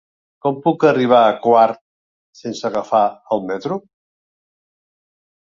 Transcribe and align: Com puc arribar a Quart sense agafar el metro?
Com 0.45 0.55
puc 0.61 0.85
arribar 0.91 1.19
a 1.25 1.35
Quart 1.43 1.79
sense 2.39 2.65
agafar 2.71 3.03
el 3.37 3.45
metro? 3.53 3.81